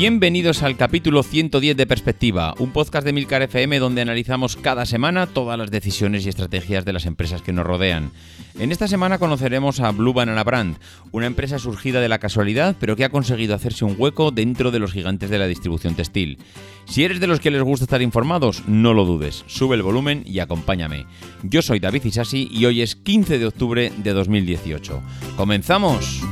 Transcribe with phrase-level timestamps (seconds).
[0.00, 5.26] Bienvenidos al capítulo 110 de Perspectiva, un podcast de Milcar FM donde analizamos cada semana
[5.26, 8.10] todas las decisiones y estrategias de las empresas que nos rodean.
[8.58, 10.78] En esta semana conoceremos a Blue Banana Brand,
[11.12, 14.78] una empresa surgida de la casualidad pero que ha conseguido hacerse un hueco dentro de
[14.78, 16.38] los gigantes de la distribución textil.
[16.86, 20.22] Si eres de los que les gusta estar informados, no lo dudes, sube el volumen
[20.24, 21.04] y acompáñame.
[21.42, 25.02] Yo soy David Isasi y hoy es 15 de octubre de 2018.
[25.36, 26.22] ¡Comenzamos!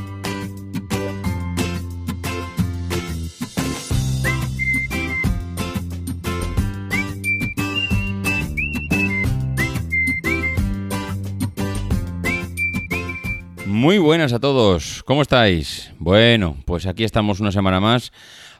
[13.79, 15.93] Muy buenas a todos, ¿cómo estáis?
[15.99, 18.11] Bueno, pues aquí estamos una semana más,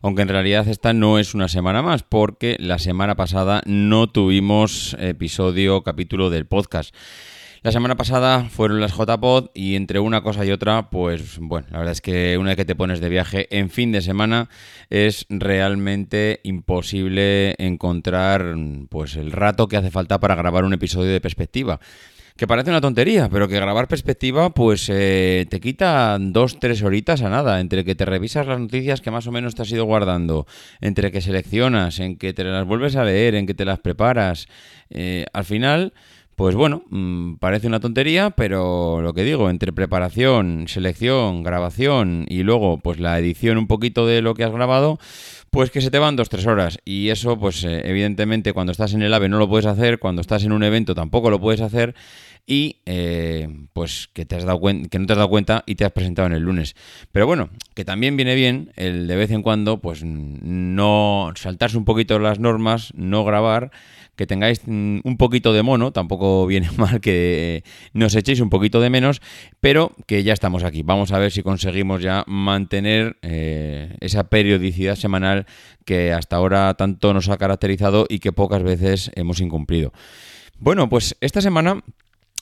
[0.02, 4.96] aunque en realidad esta no es una semana más, porque la semana pasada no tuvimos
[4.98, 6.96] episodio, capítulo del podcast.
[7.64, 11.80] La semana pasada fueron las JPod y entre una cosa y otra, pues bueno, la
[11.80, 14.48] verdad es que una vez que te pones de viaje en fin de semana
[14.90, 18.56] es realmente imposible encontrar
[18.88, 21.82] pues el rato que hace falta para grabar un episodio de perspectiva
[22.40, 27.22] que parece una tontería, pero que grabar perspectiva pues eh, te quita dos, tres horitas
[27.22, 29.84] a nada, entre que te revisas las noticias que más o menos te has ido
[29.84, 30.48] guardando,
[30.80, 34.48] entre que seleccionas, en que te las vuelves a leer, en que te las preparas.
[34.90, 35.92] Eh, al final,
[36.36, 42.44] pues bueno, mm, parece una tontería, pero lo que digo, entre preparación, selección, grabación y
[42.44, 44.98] luego pues la edición un poquito de lo que has grabado,
[45.50, 46.80] pues que se te van dos, tres horas.
[46.86, 50.22] Y eso, pues eh, evidentemente cuando estás en el AVE no lo puedes hacer, cuando
[50.22, 51.94] estás en un evento tampoco lo puedes hacer
[52.50, 55.86] y eh, pues que, te has dado que no te has dado cuenta y te
[55.86, 56.76] has presentado en el lunes.
[57.12, 61.86] Pero bueno, que también viene bien el de vez en cuando pues no saltarse un
[61.86, 63.70] poquito las normas, no grabar,
[64.16, 68.90] que tengáis un poquito de mono, tampoco viene mal que nos echéis un poquito de
[68.90, 69.22] menos,
[69.60, 70.82] pero que ya estamos aquí.
[70.82, 75.46] Vamos a ver si conseguimos ya mantener eh, esa periodicidad semanal
[75.86, 79.94] que hasta ahora tanto nos ha caracterizado y que pocas veces hemos incumplido.
[80.58, 81.84] Bueno, pues esta semana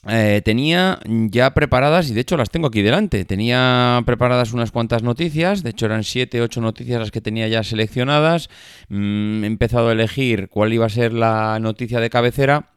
[0.06, 5.02] eh, tenía ya preparadas, y de hecho las tengo aquí delante, tenía preparadas unas cuantas
[5.02, 8.48] noticias, de hecho eran 7, 8 noticias las que tenía ya seleccionadas,
[8.88, 12.70] mm, he empezado a elegir cuál iba a ser la noticia de cabecera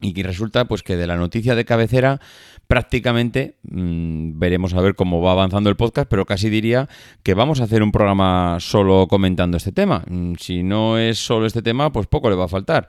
[0.00, 2.20] y resulta pues que de la noticia de cabecera
[2.66, 6.88] prácticamente mm, veremos a ver cómo va avanzando el podcast, pero casi diría
[7.22, 10.04] que vamos a hacer un programa solo comentando este tema.
[10.08, 12.88] Mm, si no es solo este tema, pues poco le va a faltar.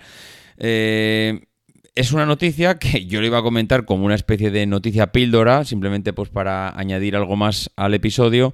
[0.58, 1.40] Eh,
[1.96, 5.64] es una noticia que yo le iba a comentar como una especie de noticia píldora,
[5.64, 8.54] simplemente pues para añadir algo más al episodio,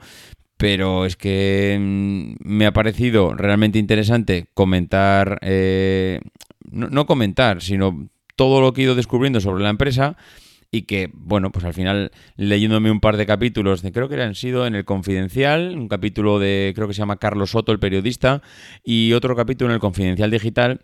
[0.57, 6.22] pero es que mm, me ha parecido realmente interesante comentar, eh,
[6.69, 10.18] no, comentar, sino todo lo que he ido descubriendo sobre la empresa
[10.69, 14.68] y que, bueno, pues al final leyéndome un par de capítulos, creo que han sido
[14.68, 18.41] en el Confidencial, un capítulo de, creo que se llama Carlos Soto, el periodista,
[18.84, 20.79] y otro capítulo en el Confidencial Digital,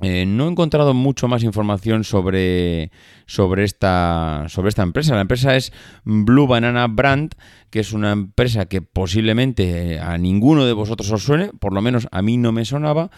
[0.00, 2.92] eh, no he encontrado mucho más información sobre,
[3.26, 5.14] sobre, esta, sobre esta empresa.
[5.14, 5.72] La empresa es
[6.04, 7.34] Blue Banana Brand,
[7.70, 12.08] que es una empresa que posiblemente a ninguno de vosotros os suene, por lo menos
[12.10, 13.10] a mí no me sonaba,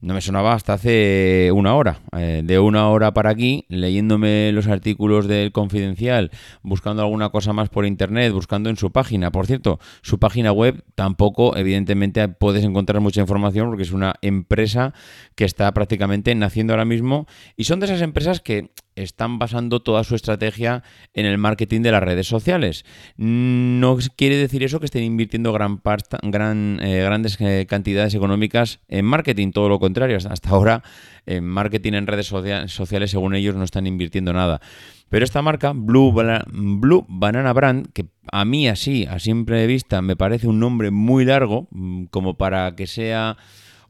[0.00, 2.00] no me sonaba hasta hace una hora.
[2.16, 6.30] Eh, de una hora para aquí, leyéndome los artículos del Confidencial,
[6.62, 9.32] buscando alguna cosa más por internet, buscando en su página.
[9.32, 14.92] Por cierto, su página web tampoco, evidentemente, puedes encontrar mucha información porque es una empresa
[15.34, 17.26] que está prácticamente naciendo ahora mismo
[17.56, 20.82] y son de esas empresas que están basando toda su estrategia
[21.14, 22.84] en el marketing de las redes sociales.
[23.16, 25.80] No quiere decir eso que estén invirtiendo gran,
[26.22, 30.16] gran eh, grandes eh, cantidades económicas en marketing, todo lo contrario.
[30.16, 30.82] Hasta ahora
[31.26, 34.60] en marketing en redes sociales, según ellos, no están invirtiendo nada.
[35.08, 36.12] Pero esta marca, Blue,
[36.48, 41.24] Blue Banana Brand, que a mí así, a simple vista, me parece un nombre muy
[41.24, 43.36] largo, mm, como para que sea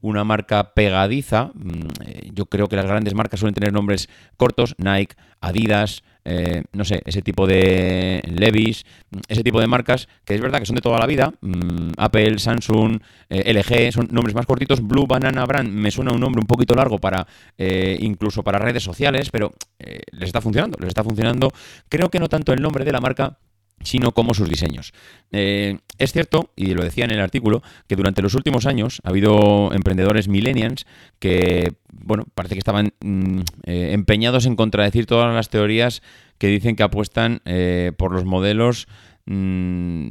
[0.00, 1.50] una marca pegadiza.
[1.54, 1.70] Mm,
[2.04, 6.84] eh, yo creo que las grandes marcas suelen tener nombres cortos, Nike, Adidas, eh, no
[6.84, 10.76] sé, ese tipo de Levis, mm, ese tipo de marcas que es verdad que son
[10.76, 11.32] de toda la vida.
[11.40, 13.00] Mm, Apple, Samsung,
[13.31, 14.81] eh, LG, son nombres más cortitos.
[14.81, 17.26] Blue Banana Brand me suena un nombre un poquito largo para
[17.58, 21.52] incluso para redes sociales, pero les está funcionando, les está funcionando.
[21.88, 23.38] Creo que no tanto el nombre de la marca,
[23.82, 24.93] sino como sus diseños.
[25.32, 29.11] Eh, es cierto, y lo decía en el artículo, que durante los últimos años ha
[29.11, 30.87] habido emprendedores millennials
[31.19, 36.02] que, bueno, parece que estaban mm, eh, empeñados en contradecir todas las teorías
[36.38, 38.88] que dicen que apuestan eh, por los modelos
[39.26, 40.11] mm,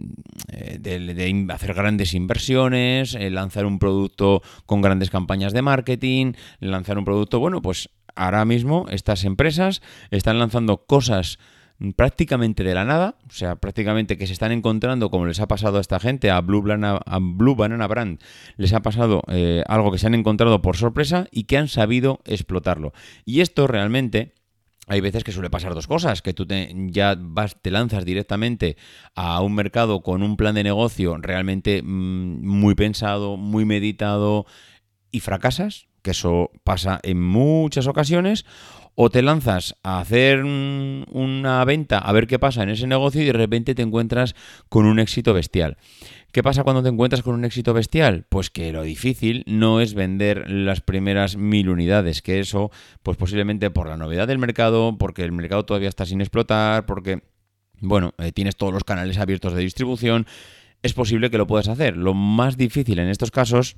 [0.80, 7.40] de, hacer grandes inversiones, lanzar un producto con grandes campañas de marketing, lanzar un producto,
[7.40, 11.38] bueno, pues ahora mismo estas empresas están lanzando cosas
[11.96, 15.78] prácticamente de la nada, o sea, prácticamente que se están encontrando, como les ha pasado
[15.78, 18.20] a esta gente, a Blue Banana, a Blue Banana Brand,
[18.58, 22.22] les ha pasado eh, algo que se han encontrado por sorpresa y que han sabido
[22.26, 22.94] explotarlo.
[23.26, 24.34] Y esto realmente...
[24.88, 28.78] Hay veces que suele pasar dos cosas, que tú te, ya vas, te lanzas directamente
[29.16, 34.46] a un mercado con un plan de negocio realmente mm, muy pensado, muy meditado
[35.10, 38.46] y fracasas, que eso pasa en muchas ocasiones,
[38.96, 43.26] o te lanzas a hacer una venta a ver qué pasa en ese negocio y
[43.26, 44.36] de repente te encuentras
[44.70, 45.78] con un éxito bestial.
[46.32, 48.26] ¿Qué pasa cuando te encuentras con un éxito bestial?
[48.28, 52.72] Pues que lo difícil no es vender las primeras mil unidades, que eso,
[53.04, 57.22] pues posiblemente por la novedad del mercado, porque el mercado todavía está sin explotar, porque,
[57.80, 60.26] bueno, eh, tienes todos los canales abiertos de distribución,
[60.84, 61.98] es posible que lo puedas hacer.
[61.98, 63.78] Lo más difícil en estos casos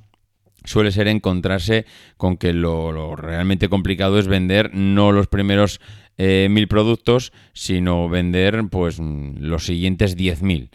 [0.67, 1.85] suele ser encontrarse
[2.17, 5.79] con que lo, realmente complicado es vender no los primeros
[6.17, 10.69] eh, mil productos, sino vender pues los siguientes diez mil.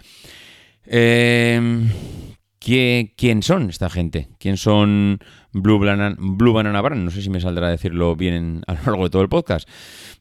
[0.85, 1.89] Em,
[2.59, 4.29] ¿Quién son esta gente?
[4.39, 5.19] ¿Quién son
[5.53, 7.05] Blue Banana, Blue Banana Brand?
[7.05, 9.69] No sé si me saldrá a decirlo bien a lo largo de todo el podcast.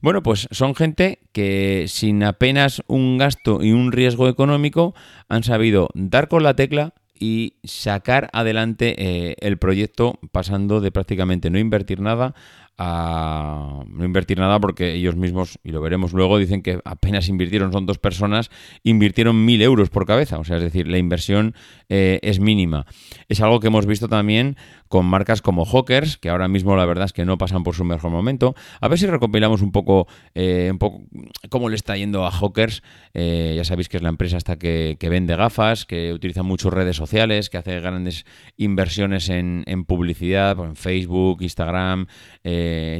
[0.01, 4.95] Bueno, pues son gente que sin apenas un gasto y un riesgo económico
[5.29, 11.51] han sabido dar con la tecla, y sacar adelante eh, el proyecto pasando de prácticamente
[11.51, 12.33] no invertir nada
[12.77, 17.71] a no invertir nada porque ellos mismos, y lo veremos luego, dicen que apenas invirtieron,
[17.71, 18.49] son dos personas,
[18.83, 21.53] invirtieron mil euros por cabeza, o sea, es decir, la inversión
[21.89, 22.85] eh, es mínima.
[23.29, 24.55] Es algo que hemos visto también
[24.87, 27.85] con marcas como Hawkers, que ahora mismo la verdad es que no pasan por su
[27.85, 28.55] mejor momento.
[28.81, 31.03] A ver si recopilamos un poco, eh, un poco
[31.49, 32.83] cómo le está yendo a Hawkers.
[33.13, 36.97] Eh, ya sabéis que es la empresa hasta que, vende gafas, que utiliza muchas redes
[36.97, 38.25] sociales, que hace grandes
[38.57, 42.07] inversiones en, en publicidad, en Facebook, Instagram,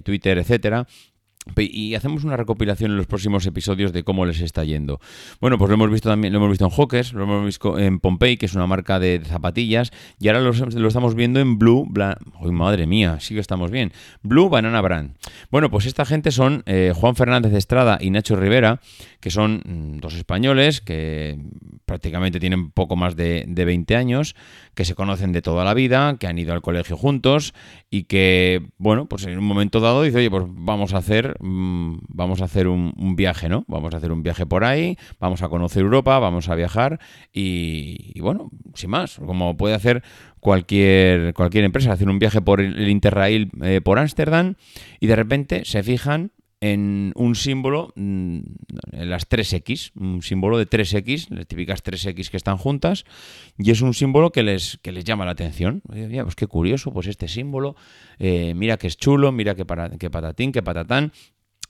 [0.03, 0.85] Twitter, etcétera.
[1.57, 4.99] Y hacemos una recopilación en los próximos episodios de cómo les está yendo.
[5.39, 7.99] Bueno, pues lo hemos visto también, lo hemos visto en Hawkers, lo hemos visto en
[7.99, 11.88] Pompey, que es una marca de zapatillas, y ahora lo, estamos viendo en Blue,
[12.51, 13.91] madre mía, sí que estamos bien,
[14.21, 15.15] Blue Banana Brand.
[15.49, 18.79] Bueno, pues esta gente son eh, Juan Fernández Estrada y Nacho Rivera,
[19.19, 21.39] que son mm, dos españoles que
[21.85, 24.35] prácticamente tienen poco más de, de 20 años,
[24.75, 27.53] que se conocen de toda la vida, que han ido al colegio juntos
[27.89, 31.99] y que, bueno, pues en un momento dado dice, oye, pues vamos a hacer, mm,
[32.09, 33.65] vamos a hacer un, viaje, ¿no?
[33.67, 36.99] Vamos a hacer un viaje por ahí, vamos a conocer Europa, vamos a viajar
[37.33, 40.03] y, bueno, sin más, como puede hacer
[40.39, 44.55] cualquier, cualquier empresa, hacer un viaje por el Interrail eh, por Ámsterdam
[44.99, 46.31] y de repente se fijan
[46.61, 48.39] en un símbolo, mm,
[48.91, 53.03] en las 3X, un símbolo de 3X, las típicas 3X que están juntas,
[53.57, 55.81] y es un símbolo que les, que les llama la atención.
[55.83, 57.75] pues qué curioso, pues este símbolo,
[58.19, 61.12] eh, mira que es chulo, mira que, para, que patatín, que patatán.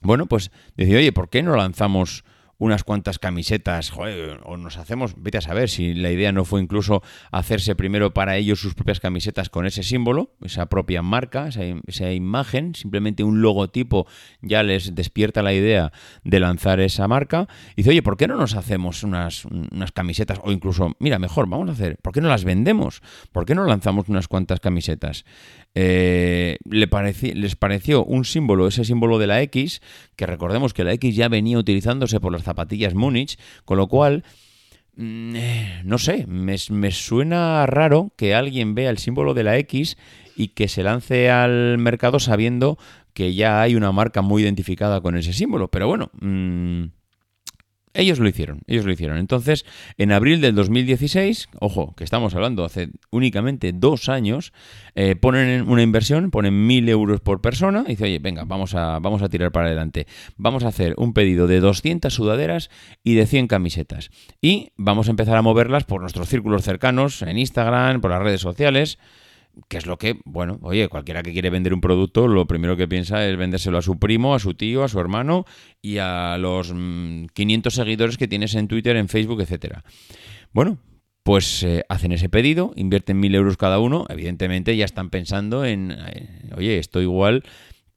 [0.01, 2.25] Bueno, pues decir, oye, ¿por qué no lanzamos
[2.61, 3.91] unas cuantas camisetas,
[4.43, 7.01] o nos hacemos, vete a saber si la idea no fue incluso
[7.31, 12.75] hacerse primero para ellos sus propias camisetas con ese símbolo, esa propia marca, esa, imagen,
[12.75, 14.05] simplemente un logotipo
[14.43, 15.91] ya les despierta la idea
[16.23, 17.47] de lanzar esa marca.
[17.71, 20.39] Y dice, oye, ¿por qué no nos hacemos unas, unas camisetas?
[20.43, 23.01] O incluso, mira, mejor, vamos a hacer, ¿por qué no las vendemos?
[23.31, 25.25] ¿Por qué no lanzamos unas cuantas camisetas?
[25.73, 26.87] Eh, le
[27.33, 29.81] les pareció un símbolo, ese símbolo de la X,
[30.15, 34.23] que recordemos que la X ya venía utilizándose por las zapatillas Múnich, con lo cual,
[34.95, 39.57] mm, eh, no sé, me, me suena raro que alguien vea el símbolo de la
[39.57, 39.97] X
[40.35, 42.77] y que se lance al mercado sabiendo
[43.13, 45.69] que ya hay una marca muy identificada con ese símbolo.
[45.69, 46.85] Pero bueno, mm,
[47.93, 49.17] ellos lo hicieron, ellos lo hicieron.
[49.17, 49.65] Entonces,
[49.97, 54.53] en abril del 2016, ojo, que estamos hablando hace únicamente dos años,
[54.95, 58.99] eh, ponen una inversión, ponen mil euros por persona y dice, oye, venga, vamos a,
[58.99, 60.07] vamos a tirar para adelante.
[60.37, 62.69] Vamos a hacer un pedido de 200 sudaderas
[63.03, 64.09] y de 100 camisetas.
[64.41, 68.41] Y vamos a empezar a moverlas por nuestros círculos cercanos, en Instagram, por las redes
[68.41, 68.99] sociales.
[69.67, 72.87] Que es lo que, bueno, oye, cualquiera que quiere vender un producto, lo primero que
[72.87, 75.45] piensa es vendérselo a su primo, a su tío, a su hermano
[75.81, 76.73] y a los
[77.33, 79.83] 500 mm, seguidores que tienes en Twitter, en Facebook, etcétera.
[80.53, 80.79] Bueno,
[81.23, 85.95] pues eh, hacen ese pedido, invierten mil euros cada uno, evidentemente ya están pensando en,
[86.55, 87.43] oye, esto igual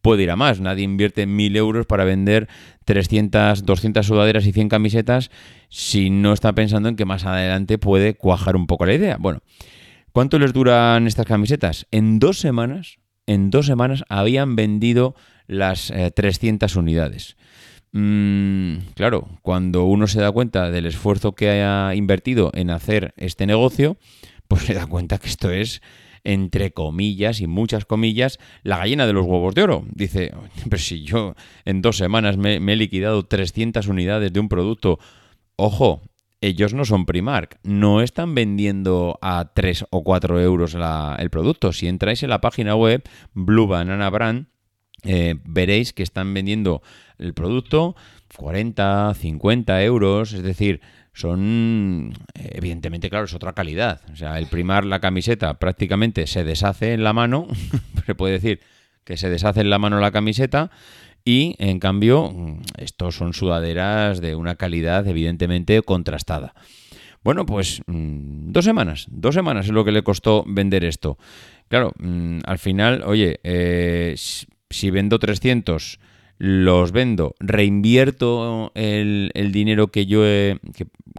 [0.04, 2.46] puede ir a más, nadie invierte mil euros para vender
[2.84, 5.30] 300, 200 sudaderas y 100 camisetas
[5.70, 9.16] si no está pensando en que más adelante puede cuajar un poco la idea.
[9.18, 9.40] Bueno,
[10.14, 11.87] ¿cuánto les duran estas camisetas?
[11.90, 15.14] En dos semanas, en dos semanas habían vendido
[15.47, 17.37] las 300 eh, unidades.
[17.92, 23.47] Mm, claro, cuando uno se da cuenta del esfuerzo que haya invertido en hacer este
[23.47, 23.99] negocio,
[24.49, 25.83] pues se da cuenta que esto es,
[26.25, 29.85] entre comillas y muchas comillas, la gallina de los huevos de oro.
[29.92, 30.33] Dice,
[30.71, 34.99] pero si yo en dos semanas me, he liquidado 300 unidades de un producto,
[35.56, 36.02] ojo,
[36.47, 40.77] ellos no son Primark, no están vendiendo a 3 o 4 euros
[41.19, 41.73] el producto.
[41.73, 44.47] Si entráis en la página web Blue Banana Brand,
[45.05, 46.83] eh, veréis que están vendiendo
[47.19, 47.97] el producto
[48.37, 50.81] 40, 50 euros, es decir,
[51.13, 54.01] son, evidentemente, claro, es otra calidad.
[54.13, 57.47] O sea, el primar la camiseta prácticamente se deshace en la mano,
[58.07, 58.61] se puede decir
[59.05, 60.71] que se deshace en la mano la camiseta
[61.25, 62.33] y, en cambio,
[62.76, 66.54] estos son sudaderas de una calidad evidentemente contrastada.
[67.23, 71.16] Bueno, pues mm, dos semanas, dos semanas es lo que le costó vender esto.
[71.69, 74.14] Claro, mm, al final, oye, eh,
[74.69, 75.99] si vendo 300,
[76.38, 80.59] los vendo, reinvierto el, dinero que yo he,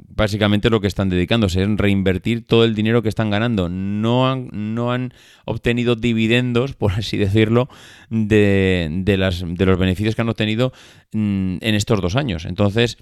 [0.10, 3.70] básicamente lo que están dedicándose es reinvertir todo el dinero que están ganando.
[3.70, 5.14] No han, no han
[5.46, 7.70] obtenido dividendos, por así decirlo,
[8.10, 10.74] de, de, las, de los beneficios que han obtenido
[11.14, 12.46] mm, en estos dos años.
[12.46, 12.98] Entonces,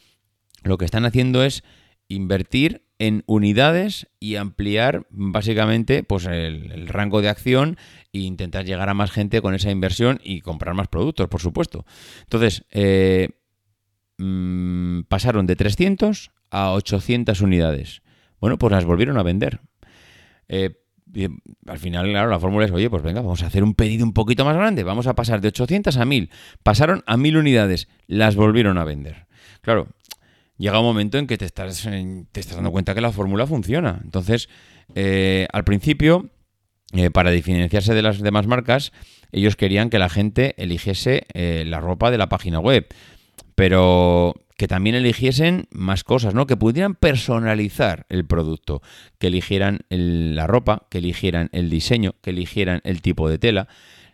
[0.64, 1.64] lo que están haciendo es
[2.08, 7.78] invertir en unidades y ampliar básicamente pues el, rango de acción
[8.14, 11.86] e intentar llegar a más gente con esa inversión y comprar más productos, por supuesto.
[12.22, 13.30] Entonces, eh,
[14.20, 18.04] mm, pasaron de 300 a 800 unidades.
[18.40, 19.62] Bueno, pues las volvieron a vender.
[20.48, 20.76] Eh,
[21.68, 24.14] al final, claro, la fórmula es, oye, pues venga, vamos a hacer un pedido un
[24.14, 26.30] poquito más grande, vamos a pasar de 800 a 1000.
[26.64, 29.28] Pasaron a 1000 unidades, las volvieron a vender.
[29.62, 29.88] Claro,
[30.58, 31.84] llega un momento en que te estás,
[32.32, 34.02] te estás dando cuenta que la fórmula funciona.
[34.04, 34.50] Entonces,
[34.96, 36.30] eh, al principio,
[36.94, 38.92] eh, para diferenciarse de las demás marcas,
[39.32, 42.88] ellos querían que la gente eligiese eh, la ropa de la página web,
[43.56, 46.46] pero que también eligiesen más cosas, ¿no?
[46.46, 48.82] Que pudieran personalizar el producto,
[49.18, 53.68] que eligieran la ropa, que eligieran el diseño, que eligieran el tipo de tela.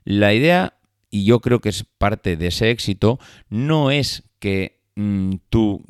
[0.06, 0.76] La idea,
[1.12, 3.20] y yo creo que es parte de ese éxito,
[3.50, 5.84] no es que mm, tú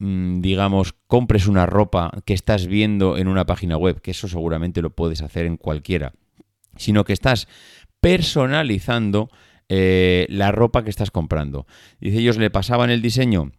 [0.00, 4.90] digamos, compres una ropa que estás viendo en una página web, que eso seguramente lo
[4.90, 6.14] puedes hacer en cualquiera,
[6.76, 7.48] sino que estás
[8.00, 9.28] personalizando
[9.68, 11.66] eh, la ropa que estás comprando.
[12.00, 13.52] Dice, ellos le pasaban el diseño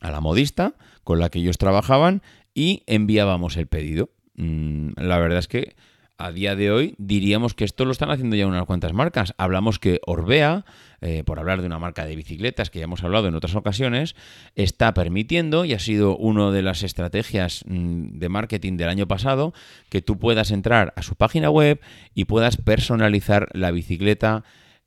[0.00, 2.22] a la modista con la que ellos trabajaban
[2.54, 4.10] y enviábamos el pedido.
[4.36, 5.76] Mm, la verdad es que
[6.22, 9.34] a día de hoy diríamos que esto lo están haciendo ya unas cuantas marcas.
[9.38, 10.64] Hablamos que Orbea,
[11.00, 14.14] eh, por hablar de una marca de bicicletas que ya hemos hablado en otras ocasiones,
[14.54, 19.52] está permitiendo, y ha sido una de las estrategias mm, de marketing del año pasado,
[19.88, 21.80] que tú puedas entrar a su página web
[22.14, 24.44] y puedas personalizar la bicicleta.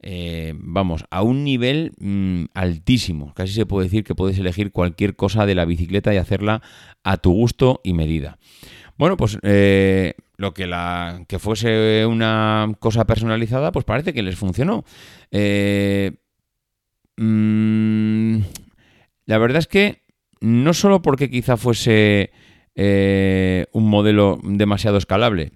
[0.08, 3.34] Eh, vamos, a un nivel mm, altísimo.
[3.34, 6.62] Casi se puede decir que puedes elegir cualquier cosa de la bicicleta y hacerla
[7.04, 8.38] a tu gusto y medida.
[8.98, 14.36] Bueno, pues eh, lo que la que fuese una cosa personalizada, pues parece que les
[14.36, 14.84] funcionó.
[15.32, 16.13] Eh,
[17.18, 18.38] mm,
[19.25, 20.04] la verdad es que
[20.42, 22.32] no solo porque quizá fuese
[22.75, 25.51] eh, un modelo demasiado escalable,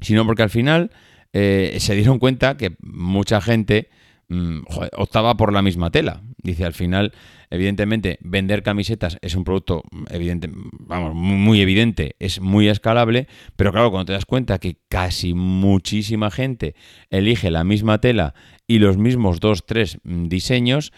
[0.00, 0.90] sino porque al final
[1.32, 3.88] se dieron cuenta que mucha gente
[4.28, 4.60] mm,
[4.96, 6.22] optaba por la misma tela.
[6.44, 7.12] Dice, al final
[7.54, 13.92] Evidentemente, vender camisetas es un producto evidente, vamos, muy evidente, es muy escalable, pero claro,
[13.92, 16.74] cuando te das cuenta que casi muchísima gente
[17.10, 18.34] elige la misma tela
[18.66, 20.92] y los mismos dos, tres mm, diseños,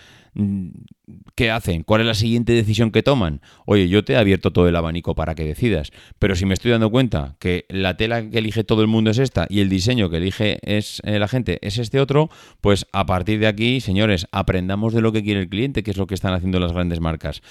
[1.35, 1.83] ¿qué hacen?
[1.83, 3.41] ¿Cuál es la siguiente decisión que toman?
[3.65, 6.73] Oye, yo te he abierto todo el abanico para que decidas, pero si me estoy
[6.73, 10.11] dando cuenta que la tela que elige todo el mundo es esta y el diseño
[10.11, 12.29] que elige es eh, la gente es este otro,
[12.61, 15.97] pues a partir de aquí, señores, aprendamos de lo que quiere el cliente, que es
[15.97, 17.43] lo que están haciendo las grandes marcas.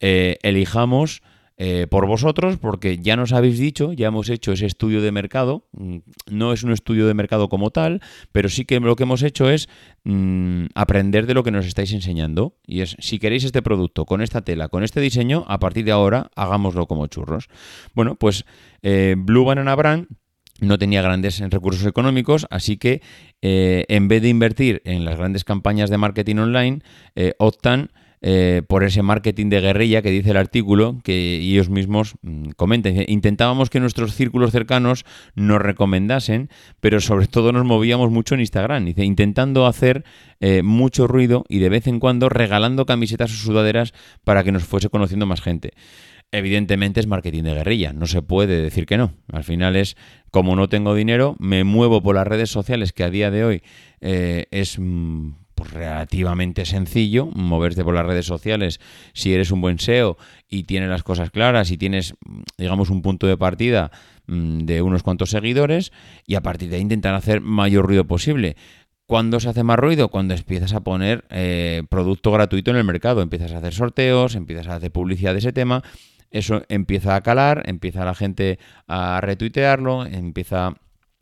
[0.00, 1.22] Eh, elijamos
[1.62, 5.68] eh, por vosotros, porque ya nos habéis dicho, ya hemos hecho ese estudio de mercado.
[5.72, 5.98] Mm,
[6.30, 8.00] no es un estudio de mercado como tal,
[8.32, 9.68] pero sí que lo que hemos hecho es
[10.04, 12.56] mm, aprender de lo que nos estáis enseñando.
[12.66, 15.90] Y es, si queréis este producto con esta tela, con este diseño, a partir de
[15.90, 17.48] ahora hagámoslo como churros.
[17.94, 18.46] Bueno, pues
[18.80, 20.06] eh, Blue Banana Brand
[20.62, 23.02] no tenía grandes recursos económicos, así que
[23.42, 26.78] eh, en vez de invertir en las grandes campañas de marketing online,
[27.36, 27.90] optan
[28.22, 32.94] eh, por ese marketing de guerrilla que dice el artículo, que ellos mismos mm, comentan.
[33.08, 36.50] Intentábamos que nuestros círculos cercanos nos recomendasen,
[36.80, 40.04] pero sobre todo nos movíamos mucho en Instagram, dice, intentando hacer
[40.62, 43.92] mucho ruido y de vez en cuando regalando camisetas o sudaderas
[44.24, 45.72] para que nos fuese conociendo más gente
[46.32, 49.12] evidentemente es marketing de guerrilla, no se puede decir que no.
[49.32, 49.96] Al final es,
[50.30, 53.62] como no tengo dinero, me muevo por las redes sociales, que a día de hoy
[54.00, 58.80] eh, es mm, pues, relativamente sencillo moverte por las redes sociales
[59.12, 60.16] si eres un buen SEO
[60.48, 62.14] y tienes las cosas claras y tienes,
[62.56, 63.90] digamos, un punto de partida
[64.26, 65.92] mm, de unos cuantos seguidores
[66.26, 68.56] y a partir de ahí intentar hacer mayor ruido posible.
[69.04, 70.08] ¿Cuándo se hace más ruido?
[70.08, 74.68] Cuando empiezas a poner eh, producto gratuito en el mercado, empiezas a hacer sorteos, empiezas
[74.68, 75.82] a hacer publicidad de ese tema
[76.30, 80.74] eso empieza a calar, empieza la gente a retuitearlo, empieza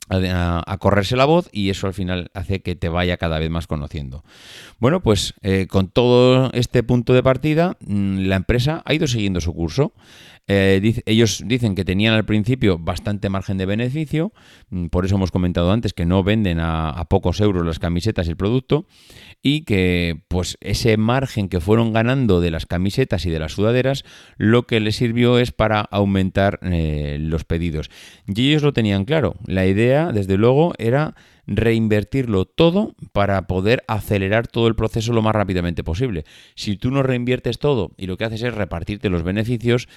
[0.09, 3.67] a, correrse la voz y eso al final hace que te vaya cada vez más
[3.67, 4.23] conociendo.
[4.79, 9.41] Bueno, pues eh, con todo este punto de partida, mm, la empresa ha ido siguiendo
[9.41, 9.93] su curso.
[10.51, 14.33] Eh, ellos dicen que tenían al principio bastante margen de beneficio,
[14.71, 18.31] mm, por eso hemos comentado antes que no venden a, pocos euros las camisetas y
[18.31, 18.87] el producto,
[19.43, 24.03] y que pues ese margen que fueron ganando de las camisetas y de las sudaderas,
[24.37, 27.91] lo que les sirvió es para aumentar eh, los pedidos.
[28.25, 31.15] Y ellos lo tenían claro, la idea desde luego era
[31.47, 36.25] reinvertirlo todo para poder acelerar todo el proceso lo más rápidamente posible.
[36.55, 39.87] Si tú no reinviertes todo y lo que haces es repartirte los beneficios,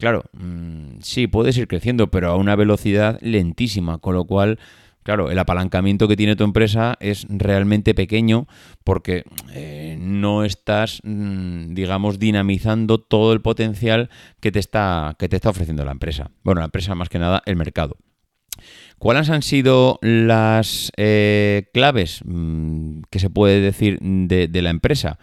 [0.00, 4.58] Claro, mm, sí, puedes ir creciendo, pero a una velocidad lentísima, con lo cual,
[5.02, 8.46] claro, el apalancamiento que tiene tu empresa es realmente pequeño
[8.82, 14.08] porque eh, no estás, mm, digamos, dinamizando todo el potencial
[14.40, 16.30] que te, está, que te está ofreciendo la empresa.
[16.44, 17.98] Bueno, la empresa más que nada, el mercado.
[19.00, 25.18] ¿Cuáles han sido las eh, claves mm, que se puede decir de la empresa?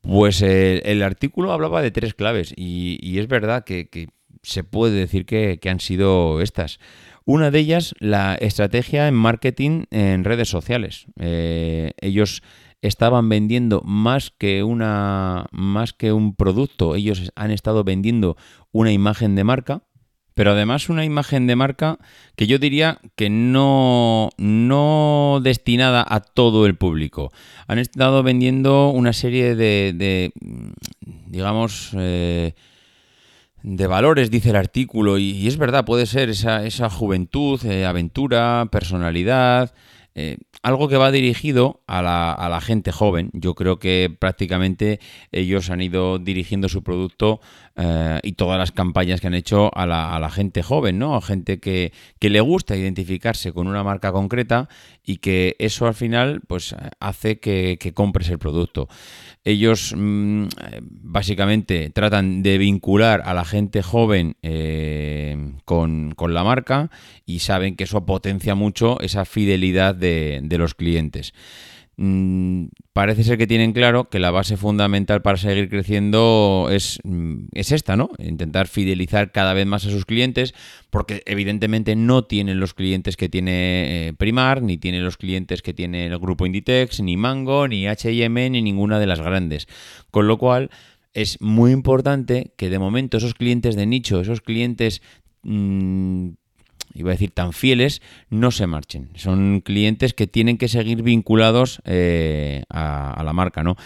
[0.00, 4.10] Pues eh, el artículo hablaba de tres claves y, es verdad que,
[4.44, 6.78] se puede decir que, han sido estas.
[7.24, 11.06] Una de ellas, la estrategia en marketing en redes sociales.
[11.18, 12.44] Eh, ellos
[12.80, 18.36] estaban vendiendo más que una más que un producto, ellos han estado vendiendo
[18.70, 19.82] una imagen de marca
[20.40, 21.98] pero además una imagen de marca
[22.34, 27.30] que yo diría que no, no destinada a todo el público.
[27.66, 30.32] Han estado vendiendo una serie de,
[31.26, 32.54] digamos, eh,
[33.62, 38.66] de valores, dice el artículo, y, es verdad, puede ser esa, esa juventud, eh, aventura,
[38.72, 39.74] personalidad,
[40.14, 43.28] eh, algo que va dirigido a la, a la, gente joven.
[43.34, 45.00] Yo creo que prácticamente
[45.32, 47.42] ellos han ido dirigiendo su producto
[47.82, 51.16] eh, y todas las campañas que han hecho a la, gente joven, ¿no?
[51.16, 54.68] A gente que, que, le gusta identificarse con una marca concreta
[55.02, 58.86] y que eso al final pues hace que, que compres el producto.
[59.44, 60.48] Ellos mm,
[60.82, 66.90] básicamente tratan de vincular a la gente joven eh, con, la marca
[67.24, 71.32] y saben que eso potencia mucho esa fidelidad de, de los clientes.
[72.02, 77.48] Mm, parece ser que tienen claro que la base fundamental para seguir creciendo es, mm,
[77.52, 78.08] es, esta, ¿no?
[78.18, 80.54] Intentar fidelizar cada vez más a sus clientes,
[80.88, 85.74] porque evidentemente no tienen los clientes que tiene eh, Primar, ni tienen los clientes que
[85.74, 89.68] tiene el grupo Inditex, ni Mango, ni HM, ni ninguna de las grandes.
[90.10, 90.70] Con lo cual
[91.12, 95.02] es muy importante que de momento esos clientes de nicho, esos clientes
[95.42, 96.30] mm,
[96.94, 99.10] iba a decir tan fieles, no se marchen.
[99.14, 103.76] Son clientes que tienen que seguir vinculados eh, a, a, la marca, ¿no?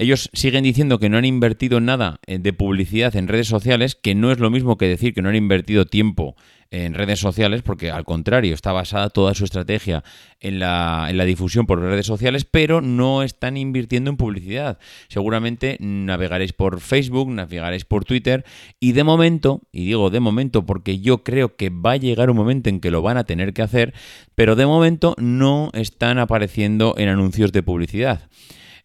[0.00, 4.14] Ellos siguen diciendo que no han invertido nada eh, de publicidad en redes sociales, que
[4.14, 6.36] no es lo mismo que decir que no han invertido tiempo
[6.70, 10.02] en redes sociales, porque al contrario, está basada toda su estrategia
[10.40, 14.78] en la, en la difusión por redes sociales, pero no están invirtiendo en publicidad.
[15.08, 18.46] Seguramente navegaréis por Facebook, navegaréis por Twitter
[18.78, 22.38] y de momento, y digo de momento porque yo creo que va a llegar un
[22.38, 23.92] momento en que lo van a tener que hacer,
[24.34, 28.30] pero de momento no están apareciendo en anuncios de publicidad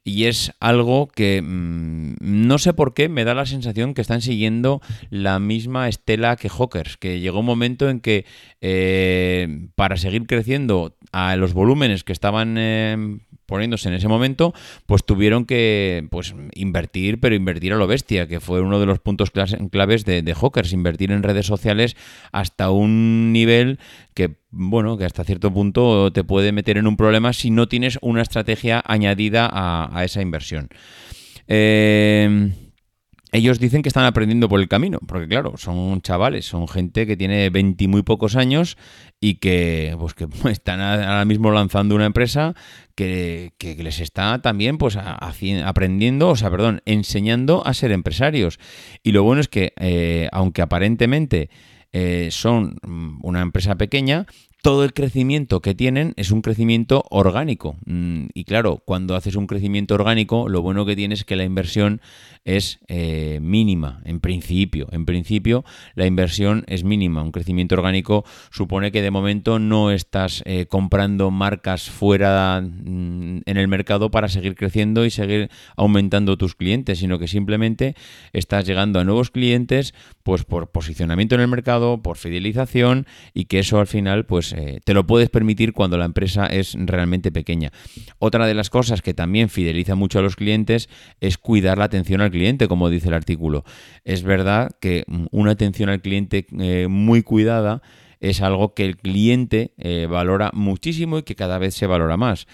[0.08, 4.22] y es algo que mm, no sé por qué me da la sensación que están
[4.22, 8.26] siguiendo la misma estela que Hawkers, que llegó un momento en que
[8.62, 14.54] eh, para seguir creciendo a los volúmenes que estaban eh, poniéndose en ese momento,
[14.86, 19.00] pues tuvieron que pues invertir, pero invertir a lo bestia, que fue uno de los
[19.00, 21.96] puntos claves de, de Hawkers, invertir en redes sociales
[22.32, 23.80] hasta un nivel
[24.14, 28.00] que, bueno, que hasta cierto punto te puede meter en un problema si no tienes
[28.02, 30.70] una estrategia añadida a, esa inversión.
[31.48, 32.52] Eh,
[33.36, 37.17] ellos dicen que están aprendiendo por el camino, porque claro, son chavales, son gente que
[37.17, 38.78] tiene 20 muy pocos años
[39.19, 42.56] y que, pues, que están ahora mismo lanzando una empresa
[42.95, 48.60] que, les está también pues, aprendiendo, o sea, perdón, enseñando a ser empresarios.
[49.04, 51.50] Y lo bueno es que, eh, aunque aparentemente
[51.91, 54.26] eh, son mm, una empresa pequeña,
[54.65, 57.75] todo el crecimiento que tienen es un crecimiento orgánico.
[57.86, 61.43] Mm, y claro, cuando haces un crecimiento orgánico, lo bueno que tienes es que la
[61.43, 62.01] inversión
[62.45, 64.88] es eh, mínima, en principio.
[64.91, 67.21] En principio, la inversión es mínima.
[67.21, 73.58] Un crecimiento orgánico supone que de momento no estás eh, comprando marcas fuera mm, en
[73.58, 77.95] el mercado para seguir creciendo y seguir aumentando tus clientes, sino que simplemente
[78.34, 83.60] estás llegando a nuevos clientes, pues por posicionamiento en el mercado, por fidelización y que
[83.60, 87.72] eso al final, pues eh, te lo puedes permitir cuando la empresa es realmente pequeña.
[88.20, 90.88] Otra de las cosas que también fideliza mucho a los clientes
[91.20, 93.65] es cuidar la atención al cliente, como dice el artículo.
[94.06, 97.82] Es verdad que una atención al cliente eh, muy cuidada
[98.22, 102.48] es algo que el cliente eh, valora muchísimo y que cada vez se valora más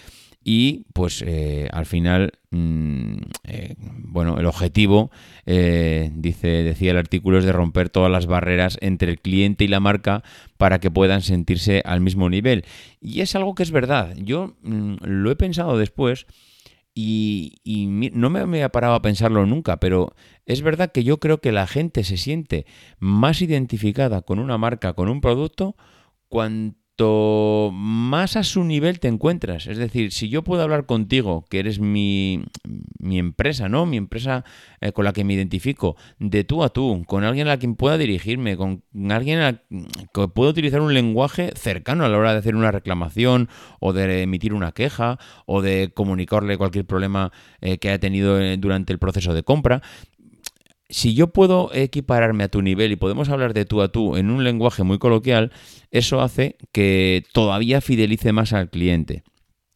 [0.44, 5.10] y pues eh, al final mm, eh, bueno el objetivo
[5.46, 9.68] eh, dice decía el artículo es de romper todas las barreras entre el cliente y
[9.68, 10.22] la marca
[10.56, 12.64] para que puedan sentirse al mismo nivel.
[13.00, 14.14] Y es algo que es verdad.
[14.16, 16.26] Yo mm, lo he pensado después
[16.94, 21.38] y, y no me había parado a pensarlo nunca, pero es verdad que yo creo
[21.38, 22.66] que la gente se siente
[22.98, 25.76] más identificada con una marca, con un producto,
[26.28, 26.81] cuanto
[27.72, 29.66] más a su nivel te encuentras.
[29.66, 32.44] Es decir, si yo puedo hablar contigo, que eres mi,
[32.98, 33.86] mi empresa, ¿no?
[33.86, 34.44] Mi empresa
[34.80, 37.98] eh, con la que me identifico, de tú a tú, con alguien a quien pueda
[37.98, 39.62] dirigirme, con alguien a,
[40.12, 43.48] que pueda utilizar un lenguaje cercano a la hora de hacer una reclamación
[43.80, 48.56] o de emitir una queja o de comunicarle cualquier problema eh, que haya tenido eh,
[48.56, 49.82] durante el proceso de compra
[50.92, 54.30] si yo puedo equipararme a tu nivel y podemos hablar de tú a tú en
[54.30, 55.50] un lenguaje muy coloquial,
[55.90, 59.24] eso hace que todavía fidelice más al cliente.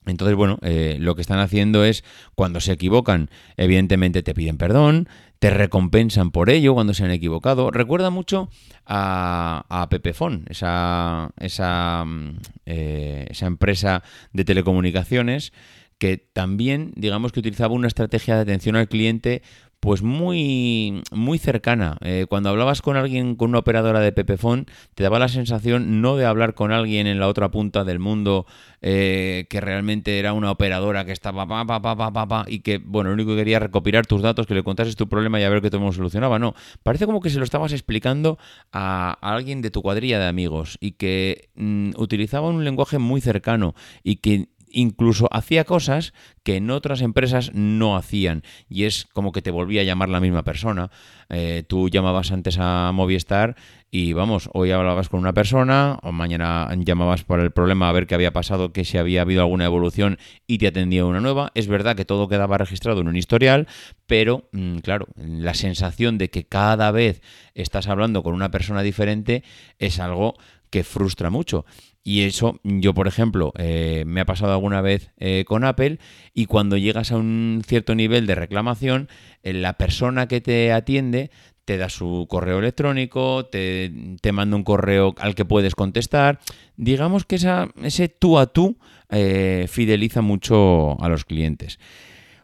[0.05, 2.05] Entonces, bueno, eh, lo que están haciendo es,
[2.37, 5.09] cuando se equivocan, evidentemente te piden perdón,
[5.41, 7.71] te recompensan por ello cuando se han equivocado.
[7.73, 8.49] Recuerda mucho
[8.85, 15.53] a, a Pepefon, esa, esa, mm, eh, esa empresa de telecomunicaciones
[15.99, 19.43] que también, digamos que utilizaba una estrategia de atención al cliente
[19.81, 21.97] pues muy, muy cercana.
[22.01, 26.17] Eh, cuando hablabas con alguien, con una operadora de Pepefon, te daba la sensación no
[26.17, 28.47] de hablar con alguien en la otra punta del mundo
[28.83, 32.79] eh, que realmente era una operadora que estaba pa, pa, pa, pa, pa, y que,
[32.79, 35.49] bueno, lo único que quería recopilar tus datos, que le contases tu problema y a
[35.49, 36.39] ver qué te solucionaba.
[36.39, 38.39] No, parece como que se lo estabas explicando
[38.73, 43.75] a, alguien de tu cuadrilla de amigos y que mm, utilizaba un lenguaje muy cercano
[44.03, 49.43] y que incluso hacía cosas que en otras empresas no hacían y es como que
[49.43, 50.91] te volvía a llamar la misma persona.
[51.29, 53.57] Eh, tú llamabas antes a Movistar
[53.91, 58.07] y vamos, hoy hablabas con una persona o mañana llamabas por el problema a ver
[58.07, 61.51] qué había pasado, que si había habido alguna evolución y te atendía una nueva.
[61.55, 63.67] Es verdad que todo quedaba registrado en un historial,
[64.07, 67.23] pero mm, claro, la sensación de que cada vez
[67.55, 69.43] estás hablando con una persona diferente
[69.79, 70.35] es algo
[70.77, 71.65] que frustra mucho.
[72.05, 75.99] Y eso yo, por ejemplo, eh, me ha pasado alguna vez eh, con Apple
[76.35, 79.09] y cuando llegas a un cierto nivel de reclamación,
[79.43, 81.31] eh, la persona que te atiende
[81.65, 83.91] te da su correo electrónico, te,
[84.35, 86.41] manda un correo al que puedes contestar.
[86.77, 88.77] Digamos que esa, ese tú a tú
[89.09, 91.79] fideliza mucho a los clientes.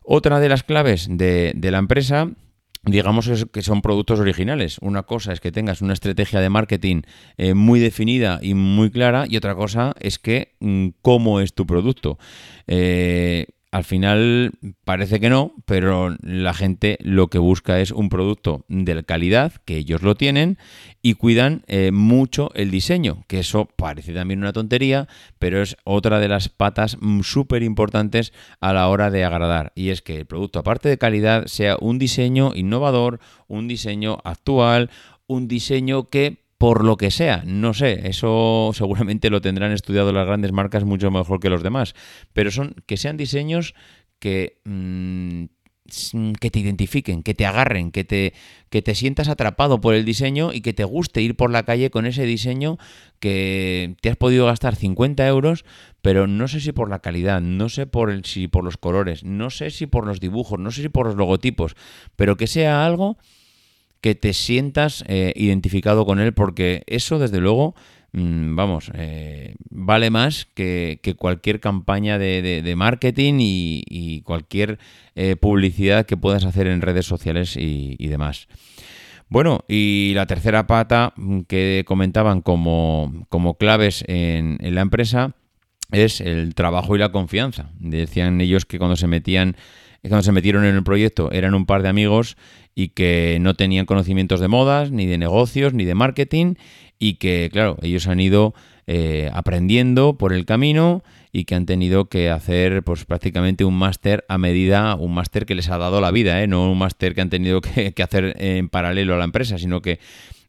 [0.04, 2.30] Otra de las claves de, de la empresa
[2.84, 4.78] digamos que son productos originales.
[4.80, 7.02] Una cosa es que tengas una estrategia de marketing
[7.36, 11.66] eh, muy definida y muy clara y otra cosa es que mm, cómo es tu
[11.66, 12.18] producto.
[12.66, 14.52] Eh, al final
[14.84, 19.78] parece que no, pero la gente lo que busca es un producto de calidad, que
[19.78, 20.58] ellos lo tienen,
[21.00, 25.08] y cuidan eh, mucho el diseño, que eso parece también una tontería,
[25.38, 29.72] pero es otra de las patas súper importantes a la hora de agradar.
[29.74, 34.90] Y es que el producto, aparte de calidad, sea un diseño innovador, un diseño actual,
[35.26, 40.28] un diseño que por lo que sea, no sé, eso seguramente lo tendrán estudiado las
[40.28, 41.96] grandes marcas mucho mejor que los demás,
[42.32, 43.74] pero son que sean diseños
[44.20, 45.46] que, mm,
[46.40, 48.32] que te identifiquen, que te agarren, que te,
[48.70, 51.90] que te sientas atrapado por el diseño y que te guste ir por la calle
[51.90, 52.78] con ese diseño
[53.18, 55.64] que te has podido gastar 50 euros,
[56.00, 59.24] pero no sé si por la calidad, no sé por el, si por los colores,
[59.24, 61.74] no sé si por los dibujos, no sé si por los logotipos,
[62.14, 63.18] pero que sea algo
[64.02, 67.74] que te sientas eh, identificado con él, porque eso, desde luego,
[68.12, 74.78] mm, vamos, eh, vale más que, cualquier campaña de, marketing y, cualquier
[75.14, 78.48] eh, publicidad que puedas hacer en redes sociales y, demás.
[79.28, 81.14] Bueno, y la tercera pata
[81.48, 85.34] que comentaban como, como claves en la empresa
[85.92, 87.70] es el trabajo y la confianza.
[87.78, 89.56] Decían ellos que cuando se metían
[90.08, 92.36] cuando se metieron en el proyecto eran un par de amigos
[92.74, 96.54] y que no tenían conocimientos de modas, ni de negocios, ni de marketing,
[96.98, 98.54] y que, claro, ellos han ido
[98.86, 104.24] eh, aprendiendo por el camino y que han tenido que hacer pues prácticamente un máster
[104.28, 106.46] a medida, un máster que les ha dado la vida, ¿eh?
[106.46, 109.82] no un máster que han tenido que, que hacer en paralelo a la empresa, sino
[109.82, 110.00] que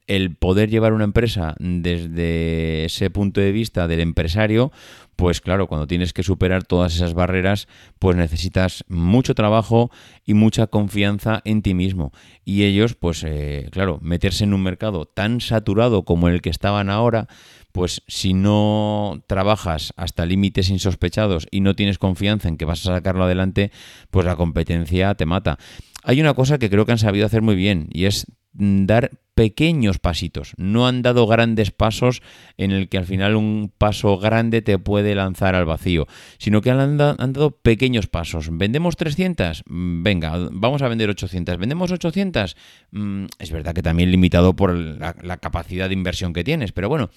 [0.08, 4.72] el poder llevar una empresa desde ese punto de vista del empresario,
[5.16, 7.68] pues claro, cuando tienes que superar todas esas barreras,
[8.00, 9.92] pues necesitas mucho trabajo
[10.26, 12.12] y mucha confianza en ti mismo.
[12.44, 16.90] Y ellos, pues eh, claro, meterse en un mercado tan saturado como el que estaban
[16.90, 17.28] ahora,
[17.72, 22.96] pues si no trabajas hasta límites insospechados y no tienes confianza en que vas a
[22.96, 23.72] sacarlo adelante,
[24.12, 25.58] pues la competencia te mata.
[26.04, 30.00] Hay una cosa que creo que han sabido hacer muy bien y es dar pequeños
[30.00, 30.54] pasitos.
[30.58, 32.22] No han dado grandes pasos
[32.58, 36.72] en el que al final un paso grande te puede lanzar al vacío, sino que
[36.72, 38.50] han, dado pequeños pasos.
[38.52, 39.64] ¿Vendemos 300?
[39.68, 41.58] Mm, venga, vamos a vender 800.
[41.58, 42.56] ¿Vendemos 800?
[42.92, 47.10] Mm, es verdad que también limitado por la, capacidad de inversión que tienes, pero bueno,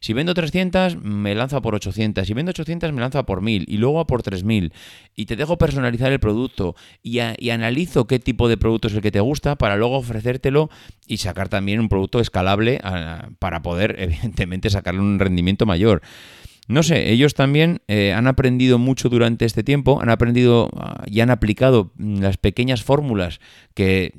[0.00, 2.26] si vendo 300, me lanzo a por 800.
[2.26, 4.72] Si vendo 800, me lanzo a por 1000 y luego a por 3000.
[5.16, 9.00] Y te dejo personalizar el producto y, y analizo qué tipo de producto es el
[9.00, 10.70] que te gusta para luego ofrecértelo
[11.06, 16.02] y sacar también un producto escalable ah, para poder, evidentemente, sacarle un rendimiento mayor.
[16.68, 21.20] No sé, ellos también eh, han aprendido mucho durante este tiempo, han aprendido ah, y
[21.20, 23.40] han aplicado las pequeñas fórmulas
[23.74, 24.12] que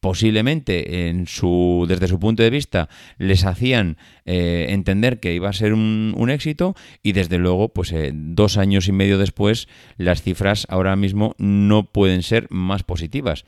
[0.00, 2.88] posiblemente en su, desde su punto de vista
[3.18, 8.12] les hacían eh, entender que iba a ser un, éxito y desde luego pues eh,
[8.14, 13.44] dos años y medio después las cifras ahora mismo no pueden ser más positivas.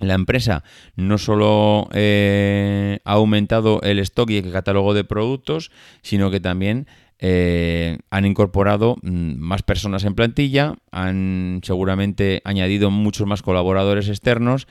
[0.00, 0.64] La empresa
[0.96, 5.70] no solo eh, ha aumentado el stock y el catálogo de productos,
[6.02, 6.86] sino que también
[8.10, 14.66] han incorporado mm, más personas en plantilla, han seguramente añadido muchos más colaboradores externos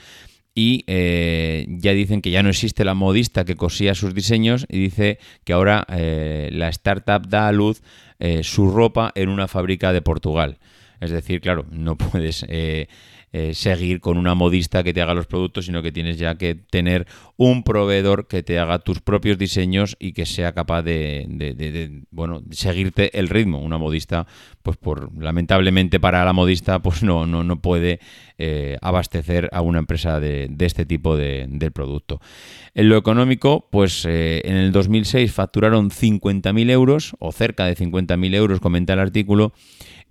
[0.55, 4.79] y eh, ya dicen que ya no existe la modista que cosía sus diseños y
[4.79, 7.81] dice que ahora eh, la startup da a luz
[8.19, 10.59] eh, su ropa en una fábrica de Portugal.
[11.01, 12.87] Es decir, claro, no puedes eh,
[13.53, 17.07] seguir con una modista que te haga los productos, sino que tienes ya que tener
[17.35, 23.17] un proveedor que te haga tus propios diseños y que sea capaz de, bueno, seguirte
[23.17, 23.59] el ritmo.
[23.59, 24.27] Una modista,
[24.61, 27.99] pues por lamentablemente para la modista, pues no, no, no puede
[28.37, 32.19] eh, abastecer a una empresa de, este tipo de, producto.
[32.73, 38.35] En lo económico, pues eh, en el 2006 facturaron 50.000 euros, o cerca de 50.000
[38.35, 39.53] euros, comenta el artículo,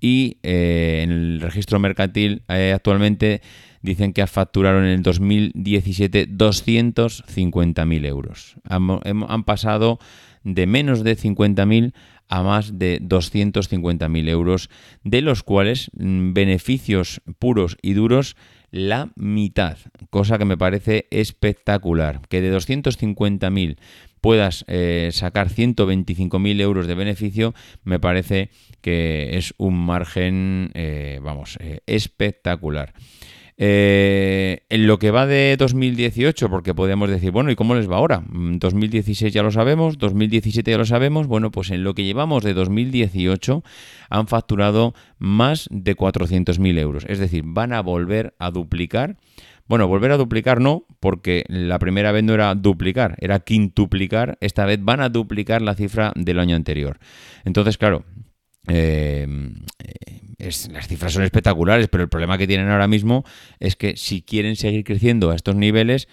[0.03, 3.41] y eh, en el registro mercantil eh, actualmente
[3.83, 8.57] dicen que facturaron en el 2017 250.000 euros.
[8.69, 10.01] Han, pasado
[10.45, 11.93] de menos de 50.000
[12.29, 14.71] a más de 250.000 euros,
[15.05, 18.37] de los cuales mm, beneficios puros y duros
[18.71, 19.77] la mitad,
[20.09, 23.77] cosa que me parece espectacular, que de 250.000
[24.23, 28.49] puedas eh, sacar 125.000 euros de beneficio, me parece
[28.81, 32.95] que es un margen, eh, vamos, eh, espectacular.
[33.65, 38.25] En lo que va de 2018, porque podemos decir, bueno, ¿y cómo les va ahora?
[38.27, 42.43] 2016 mm, ya lo sabemos, 2017 ya lo sabemos, bueno, pues en lo que llevamos
[42.43, 43.63] de 2018
[44.11, 49.17] han facturado más de 400.000 euros, es decir, van a volver a duplicar
[49.69, 54.37] bueno, volver a duplicar no, porque la primera vez no era duplicar, era quintuplicar.
[54.41, 56.99] Esta vez van a duplicar la cifra del año anterior.
[57.45, 58.05] Entonces, claro,
[58.69, 59.27] eh,
[60.39, 63.25] las cifras son espectaculares, pero el problema que tienen ahora mismo
[63.61, 66.09] es que si quieren seguir creciendo a estos niveles,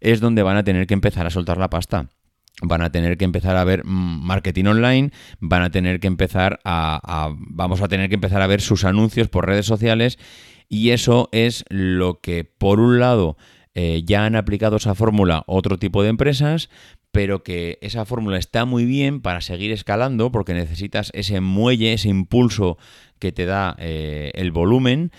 [0.00, 2.08] es donde van a tener que empezar a soltar la pasta.
[2.62, 7.34] Van a tener que empezar a ver marketing online, van a tener que empezar a,
[7.36, 10.18] vamos a tener que empezar a ver sus anuncios por redes sociales
[10.68, 13.36] y eso es lo que, por un lado,
[13.74, 16.70] eh, ya han aplicado esa fórmula otro tipo de empresas,
[17.14, 22.08] pero que esa fórmula está muy bien para seguir escalando porque necesitas ese muelle, ese
[22.08, 22.76] impulso
[23.20, 25.12] que te da eh, el volumen.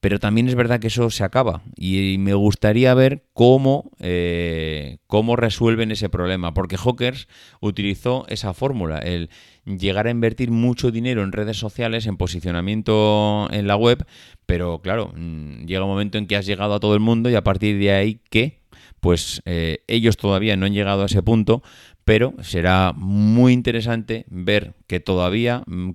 [0.00, 5.36] Pero también es verdad que eso se acaba y me gustaría ver cómo, eh, cómo
[5.36, 7.28] resuelven ese problema, porque Hawkers
[7.60, 9.30] utilizó esa fórmula, el
[9.64, 14.04] llegar a invertir mucho dinero en redes sociales, en posicionamiento en la web,
[14.46, 17.36] pero claro, mm, llega un momento en que has llegado a todo el mundo y
[17.36, 18.65] a partir de ahí, ¿qué?
[19.06, 21.62] Pues eh, ellos todavía no han llegado a ese punto,
[22.04, 25.92] pero será muy interesante ver que todavía, mm,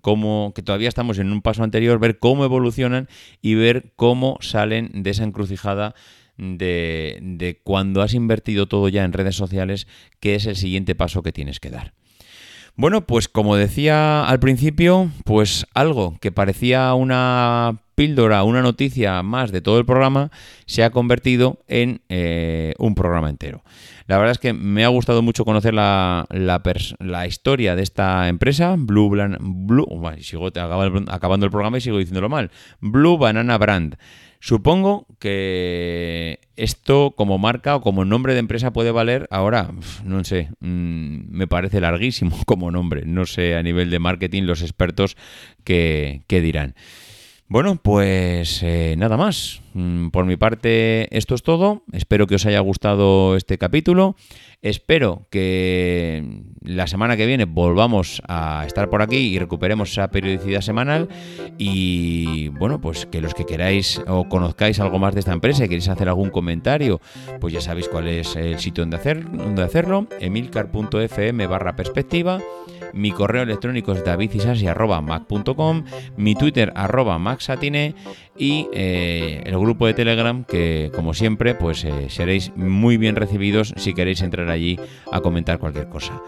[0.56, 3.10] que todavía estamos en un paso anterior, ver cómo evolucionan
[3.42, 5.94] y ver cómo salen de esa encrucijada
[6.38, 9.88] de, de cuando has invertido todo ya en redes sociales,
[10.22, 11.92] qué es el siguiente paso que tienes que dar.
[12.78, 19.52] Bueno, pues como decía al principio, pues algo que parecía una píldora, una noticia más
[19.52, 20.32] de todo el programa,
[20.66, 23.64] se ha convertido en eh, un programa entero.
[24.08, 28.74] La verdad es que me ha gustado mucho conocer la, la, historia de esta empresa,
[28.76, 29.86] Blue, Blue
[30.22, 33.98] sigo acabando el programa y sigo diciéndolo mal, Blue Banana Brand.
[34.40, 39.70] Supongo que esto como marca o como nombre de empresa puede valer ahora,
[40.04, 44.64] no sé, mm, me parece larguísimo como nombre, no sé a nivel de marketing los
[44.64, 45.16] expertos
[45.64, 46.74] que, dirán.
[47.52, 49.62] Bueno, pues eh, nada más.
[49.74, 51.84] Mm, por mi parte, esto es todo.
[51.92, 54.16] Espero que os haya gustado este capítulo.
[54.62, 60.62] Espero que la semana que viene volvamos a estar por aquí y recuperemos esa periodicidad
[60.62, 61.10] semanal.
[61.58, 65.68] Y bueno, pues que los que queráis o conozcáis algo más de esta empresa y
[65.68, 67.02] queréis hacer algún comentario,
[67.40, 72.40] pues ya sabéis cuál es el sitio donde, hacer, donde hacerlo: emilcar.fm barra perspectiva.
[72.94, 75.84] Mi correo electrónico es davidisasi.mac.com,
[76.18, 77.96] mi Twitter arroba maxatine
[78.38, 83.74] y eh, el grupo de Telegram que como siempre pues eh, seréis muy bien recibidos
[83.78, 84.80] si queréis entrar allí
[85.12, 86.22] a comentar cualquier cosa.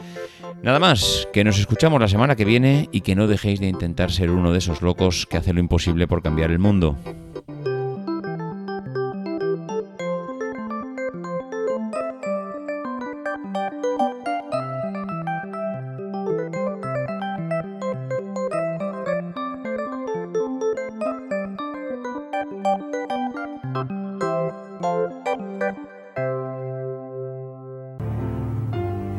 [0.63, 4.11] Nada más, que nos escuchamos la semana que viene y que no dejéis de intentar
[4.11, 6.97] ser uno de esos locos que hace lo imposible por cambiar el mundo.